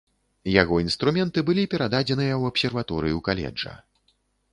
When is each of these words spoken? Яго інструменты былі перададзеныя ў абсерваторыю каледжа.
Яго 0.61 0.75
інструменты 0.85 1.43
былі 1.49 1.65
перададзеныя 1.73 2.31
ў 2.37 2.43
абсерваторыю 2.53 3.21
каледжа. 3.29 3.75